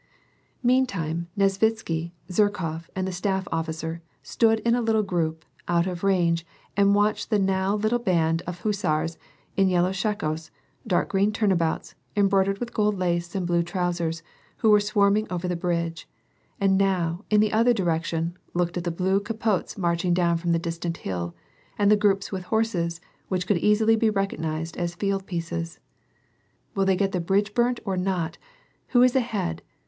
[0.63, 6.43] Meantime, Nesvitsky, Zherkof, and the staff officer, stood in a little group, out of range,
[6.75, 9.19] and watched now the little band of hussars,
[9.55, 10.49] in yellow shakos,
[10.87, 14.23] dark green roundabouts, embroidered with gold lace, and blue trousers,
[14.57, 16.09] who were swarming over the bridge,
[16.59, 20.57] and now, in the other direction, looked at the blue capotes marching down from the
[20.57, 21.35] distant hill,
[21.77, 25.79] and the groups with horses, which could easily be recognized as tield pieces."
[26.73, 28.39] Will they get the bridge burnt, or not?
[28.87, 29.61] Who is ahead